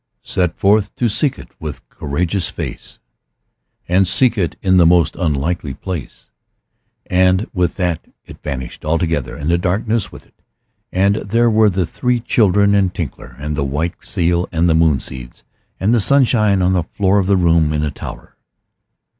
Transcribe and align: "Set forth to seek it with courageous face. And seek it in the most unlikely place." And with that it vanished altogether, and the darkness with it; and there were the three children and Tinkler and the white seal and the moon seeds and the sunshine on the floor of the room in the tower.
"Set 0.23 0.57
forth 0.57 0.95
to 0.95 1.07
seek 1.07 1.37
it 1.37 1.49
with 1.59 1.87
courageous 1.89 2.49
face. 2.49 2.97
And 3.87 4.07
seek 4.07 4.35
it 4.35 4.55
in 4.63 4.77
the 4.77 4.85
most 4.87 5.15
unlikely 5.15 5.75
place." 5.75 6.31
And 7.05 7.47
with 7.53 7.75
that 7.75 8.07
it 8.25 8.41
vanished 8.41 8.83
altogether, 8.83 9.35
and 9.35 9.47
the 9.47 9.59
darkness 9.59 10.11
with 10.11 10.25
it; 10.25 10.41
and 10.91 11.17
there 11.17 11.51
were 11.51 11.69
the 11.69 11.85
three 11.85 12.19
children 12.19 12.73
and 12.73 12.91
Tinkler 12.91 13.35
and 13.37 13.55
the 13.55 13.63
white 13.63 14.03
seal 14.03 14.49
and 14.51 14.67
the 14.67 14.73
moon 14.73 14.99
seeds 14.99 15.43
and 15.79 15.93
the 15.93 16.01
sunshine 16.01 16.63
on 16.63 16.73
the 16.73 16.81
floor 16.95 17.19
of 17.19 17.27
the 17.27 17.37
room 17.37 17.71
in 17.71 17.81
the 17.81 17.91
tower. 17.91 18.35